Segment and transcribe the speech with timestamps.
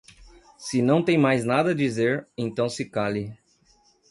[0.57, 3.37] Se não tem mais nada a dizer, então se cale